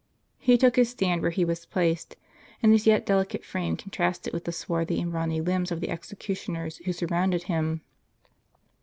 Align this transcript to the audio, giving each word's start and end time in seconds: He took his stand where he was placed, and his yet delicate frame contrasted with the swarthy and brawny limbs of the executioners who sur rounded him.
He 0.39 0.57
took 0.57 0.77
his 0.77 0.89
stand 0.89 1.21
where 1.21 1.29
he 1.29 1.45
was 1.45 1.67
placed, 1.67 2.15
and 2.63 2.71
his 2.71 2.87
yet 2.87 3.05
delicate 3.05 3.45
frame 3.45 3.77
contrasted 3.77 4.33
with 4.33 4.45
the 4.45 4.51
swarthy 4.51 4.99
and 4.99 5.11
brawny 5.11 5.41
limbs 5.41 5.71
of 5.71 5.79
the 5.79 5.89
executioners 5.91 6.77
who 6.77 6.91
sur 6.91 7.05
rounded 7.05 7.43
him. 7.43 7.81